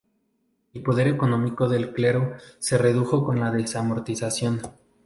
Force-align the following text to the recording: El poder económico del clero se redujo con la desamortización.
El 0.73 0.81
poder 0.81 1.07
económico 1.07 1.69
del 1.69 1.93
clero 1.93 2.35
se 2.57 2.75
redujo 2.79 3.23
con 3.23 3.39
la 3.39 3.51
desamortización. 3.51 4.59